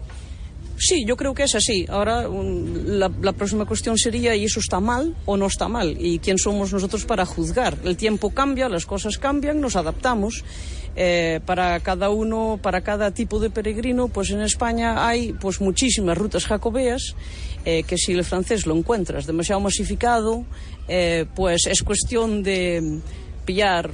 Sí, 0.79 1.05
yo 1.05 1.17
creo 1.17 1.35
que 1.35 1.43
es 1.43 1.55
así. 1.55 1.87
Ahora 1.89 2.29
un, 2.29 2.99
la, 3.01 3.11
próxima 3.33 3.67
cuestión 3.67 3.99
sería, 3.99 4.37
¿y 4.37 4.45
eso 4.45 4.61
está 4.61 4.79
mal 4.79 5.17
o 5.27 5.37
no 5.37 5.47
está 5.47 5.69
mal? 5.69 5.97
¿Y 5.99 6.21
quién 6.21 6.39
somos 6.39 6.73
nosotros 6.73 7.05
para 7.05 7.27
juzgar? 7.27 7.77
El 7.85 7.97
tiempo 7.97 8.31
cambia, 8.31 8.69
las 8.69 8.87
cosas 8.87 9.19
cambian, 9.19 9.61
nos 9.61 9.77
adaptamos. 9.77 10.45
Eh, 11.01 11.41
para 11.47 11.79
cada 11.81 12.11
uno, 12.11 12.59
para 12.61 12.81
cada 12.81 13.13
tipo 13.13 13.39
de 13.39 13.51
peregrino, 13.51 14.09
pues 14.09 14.31
en 14.31 14.41
España 14.41 15.07
hay 15.07 15.33
pues 15.33 15.61
muchísimas 15.61 16.19
rutas 16.19 16.47
jacobeas 16.47 17.15
eh, 17.65 17.85
que 17.85 17.97
si 17.97 18.13
el 18.13 18.25
francés 18.25 18.67
lo 18.67 18.75
encuentras 18.75 19.27
demasiado 19.27 19.61
masificado, 19.61 20.45
eh, 20.89 21.27
pues 21.37 21.67
es 21.67 21.83
cuestión 21.83 22.43
de 22.43 23.01
pillar 23.45 23.91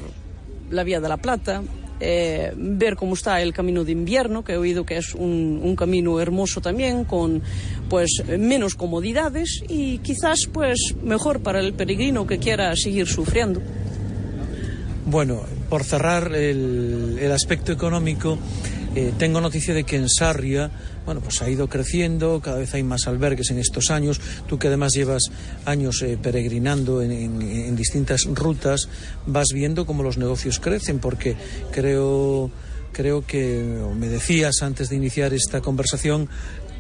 la 0.71 0.85
vía 0.85 1.01
de 1.01 1.09
la 1.09 1.17
Plata, 1.17 1.63
eh, 2.01 2.53
ver 2.57 2.97
cómo 2.97 3.15
está 3.15 3.41
el 3.41 3.53
camino 3.53 3.85
de 3.85 3.93
invierno, 3.93 4.45
que 4.45 4.53
he 4.53 4.57
oído 4.57 4.85
que 4.85 4.97
es 4.97 5.15
un, 5.15 5.75
camino 5.77 6.21
hermoso 6.21 6.61
también, 6.61 7.05
con 7.05 7.43
pues 7.89 8.23
menos 8.39 8.75
comodidades 8.75 9.63
y 9.69 9.99
quizás 9.99 10.49
pues 10.53 10.95
mejor 11.03 11.41
para 11.41 11.61
el 11.61 11.75
peregrino 11.75 12.27
que 12.27 12.39
quiera 12.39 12.75
seguir 12.77 13.07
sufriendo. 13.07 13.61
Bueno, 15.07 15.43
por 15.69 15.85
cerrar 15.85 16.33
el 16.35 17.31
aspecto 17.33 17.73
económico, 17.73 18.39
eh, 18.95 19.13
tengo 19.19 19.41
noticia 19.41 19.75
de 19.75 19.85
que 19.85 19.97
en 19.97 20.09
Sarria, 20.09 20.71
bueno, 21.05 21.21
pues 21.21 21.43
ha 21.43 21.51
ido 21.51 21.69
creciendo, 21.69 22.41
cada 22.41 22.59
vez 22.59 22.75
hay 22.75 22.83
más 22.83 23.09
albergues 23.09 23.51
en 23.51 23.59
estos 23.59 23.91
años. 23.91 24.21
Tú 24.47 24.59
que 24.59 24.69
además 24.69 24.93
llevas 24.95 25.25
años 25.65 26.01
eh, 26.03 26.17
peregrinando 26.21 27.03
en, 27.03 27.11
en, 27.11 27.77
distintas 27.77 28.25
rutas, 28.25 28.89
vas 29.27 29.49
viendo 29.53 29.85
cómo 29.85 30.03
los 30.03 30.17
negocios 30.17 30.61
crecen, 30.61 31.01
porque 31.01 31.37
creo, 31.73 32.51
creo 32.93 33.27
que, 33.27 33.83
me 33.97 34.09
decías 34.09 34.63
antes 34.63 34.91
de 34.91 34.97
iniciar 34.97 35.35
esta 35.35 35.61
conversación, 35.61 36.29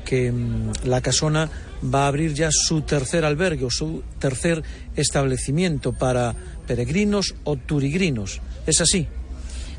que 0.04 0.30
mmm, 0.30 0.72
la 0.84 1.00
casona 1.00 1.50
va 1.82 2.04
a 2.04 2.08
abrir 2.08 2.34
ya 2.34 2.50
su 2.52 2.82
tercer 2.82 3.24
albergue 3.24 3.64
o 3.64 3.70
su 3.70 4.02
tercer 4.20 4.62
establecimiento 4.94 5.92
para 5.92 6.34
peregrinos 6.66 7.34
o 7.44 7.56
turigrinos. 7.56 8.40
¿Es 8.66 8.80
así? 8.80 9.08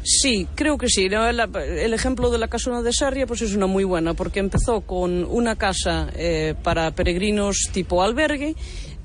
Sí, 0.08 0.48
creo 0.54 0.78
que 0.78 0.88
sí. 0.88 1.06
El, 1.06 1.94
ejemplo 1.94 2.30
de 2.30 2.38
la 2.38 2.48
casona 2.48 2.84
de 2.84 2.94
Sarria 2.94 3.26
pues 3.26 3.42
es 3.42 3.56
una 3.56 3.66
muy 3.66 3.84
buena 3.84 4.14
porque 4.14 4.40
empezó 4.40 4.82
con 4.82 5.26
una 5.26 5.56
casa 5.56 6.10
eh, 6.16 6.54
para 6.62 6.92
peregrinos 6.92 7.70
tipo 7.74 8.04
albergue 8.04 8.56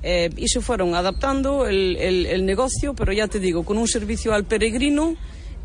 eh, 0.03 0.29
y 0.37 0.47
se 0.47 0.61
fueron 0.61 0.93
adaptando 0.93 1.65
el, 1.65 1.97
el, 1.97 2.27
el, 2.27 2.45
negocio, 2.45 2.93
pero 2.93 3.13
ya 3.13 3.27
te 3.27 3.39
digo, 3.39 3.63
con 3.63 3.79
un 3.79 3.87
servicio 3.87 4.31
al 4.31 4.45
peregrino 4.45 5.15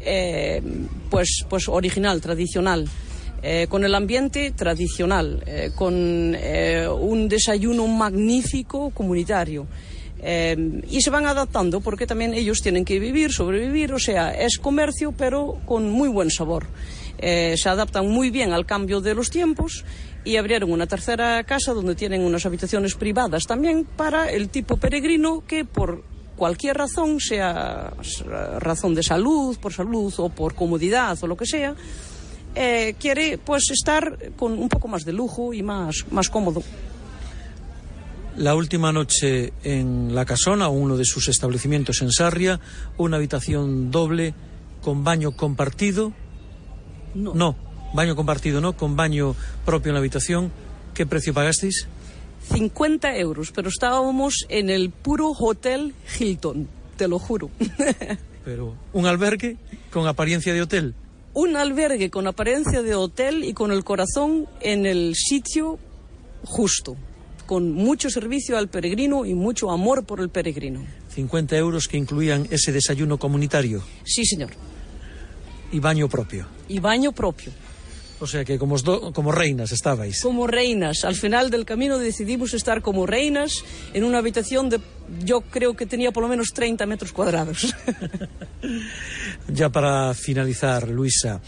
eh, 0.00 0.62
pues, 1.10 1.44
pues 1.50 1.68
original, 1.68 2.22
tradicional. 2.22 2.88
Eh, 3.42 3.66
con 3.68 3.84
el 3.84 3.94
ambiente 3.94 4.50
tradicional, 4.52 5.42
eh, 5.46 5.70
con 5.74 6.34
eh, 6.34 6.88
un 6.88 7.28
desayuno 7.28 7.86
magnífico 7.86 8.90
comunitario. 8.90 9.66
Eh, 10.22 10.82
y 10.88 11.02
se 11.02 11.10
van 11.10 11.26
adaptando 11.26 11.80
porque 11.80 12.06
también 12.06 12.32
ellos 12.34 12.62
tienen 12.62 12.84
que 12.84 12.98
vivir, 12.98 13.32
sobrevivir, 13.32 13.92
o 13.92 13.98
sea, 13.98 14.30
es 14.30 14.58
comercio 14.58 15.12
pero 15.12 15.58
con 15.66 15.90
muy 15.90 16.08
buen 16.08 16.30
sabor. 16.30 16.66
Eh, 17.18 17.54
se 17.56 17.68
adaptan 17.68 18.08
muy 18.08 18.30
bien 18.30 18.52
al 18.52 18.66
cambio 18.66 19.00
de 19.00 19.14
los 19.14 19.30
tiempos 19.30 19.84
y 20.24 20.36
abrieron 20.36 20.72
una 20.72 20.86
tercera 20.86 21.42
casa 21.44 21.72
donde 21.72 21.94
tienen 21.94 22.22
unas 22.22 22.44
habitaciones 22.44 22.94
privadas 22.94 23.46
también 23.46 23.84
para 23.84 24.30
el 24.30 24.48
tipo 24.48 24.76
peregrino 24.76 25.44
que 25.46 25.64
por 25.64 26.02
cualquier 26.36 26.76
razón, 26.76 27.20
sea 27.20 27.94
razón 28.58 28.94
de 28.94 29.02
salud, 29.02 29.56
por 29.58 29.72
salud 29.72 30.12
o 30.18 30.28
por 30.28 30.54
comodidad 30.54 31.16
o 31.22 31.26
lo 31.26 31.36
que 31.36 31.46
sea, 31.46 31.74
eh, 32.54 32.94
quiere 32.98 33.38
pues 33.38 33.70
estar 33.70 34.32
con 34.36 34.52
un 34.52 34.68
poco 34.68 34.88
más 34.88 35.04
de 35.04 35.12
lujo 35.12 35.54
y 35.54 35.62
más, 35.62 36.04
más 36.10 36.28
cómodo. 36.28 36.62
La 38.36 38.54
última 38.54 38.92
noche 38.92 39.54
en 39.64 40.14
La 40.14 40.26
Casona, 40.26 40.68
uno 40.68 40.98
de 40.98 41.06
sus 41.06 41.28
establecimientos 41.28 42.02
en 42.02 42.12
Sarria, 42.12 42.60
una 42.98 43.16
habitación 43.16 43.90
doble 43.90 44.34
con 44.82 45.04
baño 45.04 45.32
compartido. 45.32 46.12
No. 47.14 47.32
No, 47.32 47.56
baño 47.94 48.14
compartido 48.14 48.60
no, 48.60 48.76
con 48.76 48.94
baño 48.94 49.34
propio 49.64 49.88
en 49.88 49.94
la 49.94 50.00
habitación. 50.00 50.52
¿Qué 50.92 51.06
precio 51.06 51.32
pagasteis? 51.32 51.88
50 52.52 53.16
euros, 53.16 53.52
pero 53.52 53.70
estábamos 53.70 54.44
en 54.50 54.68
el 54.68 54.90
puro 54.90 55.30
Hotel 55.30 55.94
Hilton, 56.18 56.68
te 56.96 57.08
lo 57.08 57.18
juro. 57.18 57.50
Pero 58.44 58.76
un 58.92 59.06
albergue 59.06 59.56
con 59.90 60.06
apariencia 60.06 60.54
de 60.54 60.62
hotel. 60.62 60.94
Un 61.34 61.56
albergue 61.56 62.10
con 62.10 62.28
apariencia 62.28 62.82
de 62.82 62.94
hotel 62.94 63.42
y 63.42 63.54
con 63.54 63.72
el 63.72 63.82
corazón 63.82 64.46
en 64.60 64.86
el 64.86 65.16
sitio 65.16 65.80
justo, 66.44 66.96
con 67.46 67.72
mucho 67.72 68.10
servicio 68.10 68.58
al 68.58 68.68
peregrino 68.68 69.24
y 69.24 69.34
mucho 69.34 69.70
amor 69.70 70.04
por 70.04 70.20
el 70.20 70.28
peregrino. 70.28 70.84
50 71.14 71.56
euros 71.56 71.88
que 71.88 71.96
incluían 71.96 72.46
ese 72.50 72.72
desayuno 72.72 73.18
comunitario 73.18 73.82
Sí, 74.04 74.24
señor. 74.26 74.50
y 75.72 75.78
baño 75.80 76.08
propio. 76.08 76.46
Y 76.68 76.78
baño 76.80 77.12
propio. 77.12 77.52
O 78.18 78.26
sea 78.26 78.46
que 78.46 78.58
como, 78.58 78.78
do- 78.78 79.12
como 79.12 79.30
reinas 79.30 79.72
estabais. 79.72 80.22
Como 80.22 80.46
reinas. 80.46 81.04
Al 81.04 81.14
final 81.16 81.50
del 81.50 81.66
camino 81.66 81.98
decidimos 81.98 82.54
estar 82.54 82.80
como 82.80 83.04
reinas 83.06 83.62
en 83.92 84.04
una 84.04 84.18
habitación 84.18 84.70
de, 84.70 84.80
yo 85.22 85.42
creo 85.42 85.74
que 85.76 85.84
tenía 85.84 86.12
por 86.12 86.22
lo 86.22 86.28
menos 86.30 86.48
30 86.54 86.86
metros 86.86 87.12
cuadrados. 87.12 87.74
Ya 89.48 89.68
para 89.68 90.12
finalizar, 90.14 90.88
Luisa, 90.88 91.40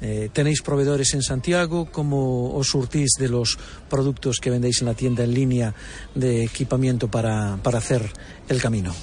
eh, 0.00 0.28
¿tenéis 0.32 0.62
proveedores 0.62 1.14
en 1.14 1.22
Santiago? 1.22 1.88
¿Cómo 1.90 2.54
os 2.54 2.68
surtís 2.68 3.12
de 3.18 3.28
los 3.28 3.58
productos 3.88 4.38
que 4.38 4.50
vendéis 4.50 4.80
en 4.80 4.86
la 4.86 4.94
tienda 4.94 5.24
en 5.24 5.34
línea 5.34 5.74
de 6.14 6.44
equipamiento 6.44 7.08
para, 7.08 7.58
para 7.62 7.78
hacer 7.78 8.10
el 8.48 8.60
camino? 8.60 8.94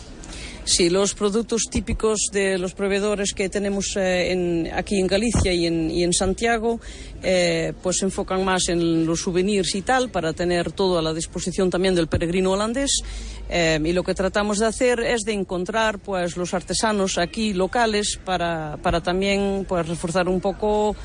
Sí, 0.66 0.90
los 0.90 1.14
productos 1.14 1.64
típicos 1.70 2.30
de 2.32 2.58
los 2.58 2.74
proveedores 2.74 3.34
que 3.34 3.50
tenemos 3.50 3.98
eh, 3.98 4.72
aquí 4.74 4.98
en 4.98 5.08
Galicia 5.08 5.52
y 5.52 5.66
en, 5.66 6.14
Santiago, 6.14 6.80
eh, 7.22 7.74
pues 7.84 7.98
se 7.98 8.06
enfocan 8.06 8.46
más 8.46 8.70
en 8.70 9.06
los 9.06 9.20
souvenirs 9.20 9.76
y 9.76 9.82
tal, 9.82 10.10
para 10.10 10.32
tener 10.32 10.72
todo 10.72 10.98
a 10.98 11.02
la 11.02 11.14
disposición 11.14 11.70
también 11.70 11.96
del 11.96 12.08
peregrino 12.08 12.52
holandés. 12.52 13.04
Eh, 13.50 13.78
y 13.84 13.92
lo 13.92 14.04
que 14.04 14.16
tratamos 14.16 14.60
de 14.60 14.68
hacer 14.68 15.02
es 15.02 15.24
de 15.24 15.34
encontrar 15.34 16.00
pues 16.00 16.38
los 16.38 16.54
artesanos 16.54 17.18
aquí 17.18 17.54
locales 17.54 18.18
para, 18.24 18.78
para 18.82 19.04
también 19.04 19.66
pues 19.68 19.86
reforzar 19.86 20.30
un 20.30 20.40
poco, 20.40 20.96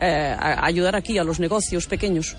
eh, 0.00 0.34
ayudar 0.38 0.96
aquí 0.96 1.18
a 1.18 1.24
los 1.24 1.38
negocios 1.38 1.86
pequeños. 1.86 2.34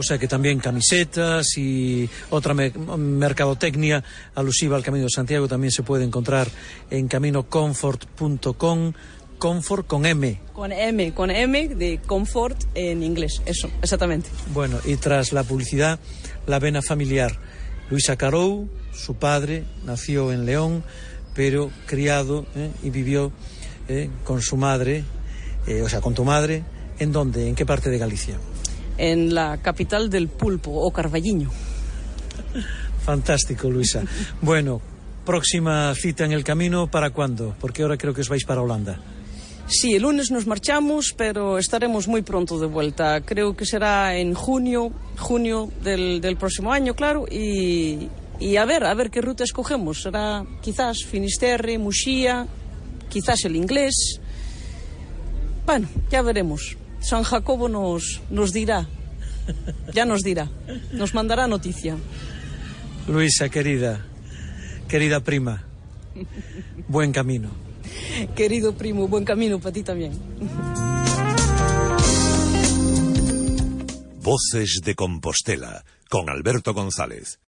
O 0.00 0.02
sea 0.02 0.16
que 0.18 0.26
también 0.26 0.58
camisetas 0.60 1.58
y 1.58 2.08
otra 2.30 2.54
me- 2.54 2.70
mercadotecnia 2.70 4.02
alusiva 4.34 4.76
al 4.76 4.82
Camino 4.82 5.04
de 5.04 5.10
Santiago 5.10 5.46
también 5.46 5.70
se 5.70 5.82
puede 5.82 6.04
encontrar 6.04 6.48
en 6.90 7.06
caminocomfort.com, 7.06 8.92
comfort 9.38 9.86
con 9.86 10.06
M. 10.06 10.40
Con 10.54 10.72
M, 10.72 11.12
con 11.12 11.30
M 11.30 11.68
de 11.68 12.00
confort 12.06 12.56
en 12.74 13.02
inglés, 13.02 13.42
eso, 13.44 13.68
exactamente. 13.82 14.30
Bueno, 14.54 14.78
y 14.86 14.96
tras 14.96 15.32
la 15.34 15.42
publicidad, 15.44 15.98
la 16.46 16.58
vena 16.58 16.80
familiar. 16.80 17.38
Luisa 17.90 18.16
Carou, 18.16 18.70
su 18.94 19.16
padre, 19.16 19.64
nació 19.84 20.32
en 20.32 20.46
León, 20.46 20.82
pero 21.34 21.70
criado 21.86 22.46
¿eh? 22.56 22.70
y 22.82 22.88
vivió 22.88 23.32
¿eh? 23.88 24.08
con 24.24 24.40
su 24.40 24.56
madre, 24.56 25.04
eh, 25.66 25.82
o 25.82 25.88
sea, 25.90 26.00
con 26.00 26.14
tu 26.14 26.24
madre, 26.24 26.64
¿en 26.98 27.12
dónde? 27.12 27.48
¿En 27.48 27.54
qué 27.54 27.66
parte 27.66 27.90
de 27.90 27.98
Galicia? 27.98 28.38
En 29.00 29.34
la 29.34 29.58
capital 29.58 30.10
del 30.10 30.28
pulpo, 30.28 30.70
o 30.70 30.90
Carballiño. 30.90 31.50
Fantástico, 33.04 33.70
Luisa. 33.70 34.02
Bueno, 34.42 34.80
próxima 35.24 35.94
cita 35.94 36.24
en 36.24 36.32
el 36.32 36.44
camino, 36.44 36.90
¿para 36.90 37.10
cuándo? 37.10 37.54
Porque 37.60 37.82
ahora 37.82 37.96
creo 37.96 38.12
que 38.12 38.20
os 38.20 38.28
vais 38.28 38.44
para 38.44 38.62
Holanda. 38.62 38.98
Sí, 39.66 39.94
el 39.94 40.02
lunes 40.02 40.32
nos 40.32 40.46
marchamos, 40.46 41.14
pero 41.16 41.56
estaremos 41.56 42.08
muy 42.08 42.22
pronto 42.22 42.58
de 42.58 42.66
vuelta. 42.66 43.20
Creo 43.20 43.56
que 43.56 43.64
será 43.64 44.16
en 44.16 44.34
junio, 44.34 44.90
junio 45.16 45.70
del, 45.82 46.20
del 46.20 46.36
próximo 46.36 46.72
año, 46.72 46.94
claro, 46.94 47.26
y, 47.30 48.08
y 48.40 48.56
a 48.56 48.64
ver, 48.64 48.84
a 48.84 48.94
ver 48.94 49.10
qué 49.10 49.20
ruta 49.20 49.44
escogemos. 49.44 50.02
Será 50.02 50.44
quizás 50.60 51.04
Finisterre, 51.04 51.78
Muxía, 51.78 52.48
quizás 53.08 53.44
el 53.44 53.54
inglés. 53.54 54.20
Bueno, 55.64 55.88
ya 56.10 56.22
veremos. 56.22 56.76
San 57.00 57.22
Jacobo 57.22 57.68
nos, 57.68 58.20
nos 58.30 58.52
dirá, 58.52 58.86
ya 59.92 60.04
nos 60.04 60.20
dirá, 60.20 60.48
nos 60.92 61.14
mandará 61.14 61.46
noticia. 61.46 61.96
Luisa, 63.08 63.48
querida, 63.48 64.04
querida 64.88 65.20
prima, 65.20 65.64
buen 66.88 67.12
camino. 67.12 67.50
Querido 68.36 68.74
primo, 68.74 69.08
buen 69.08 69.24
camino 69.24 69.58
para 69.58 69.72
ti 69.72 69.82
también. 69.82 70.12
Voces 74.22 74.80
de 74.84 74.94
Compostela 74.94 75.84
con 76.08 76.28
Alberto 76.28 76.74
González. 76.74 77.38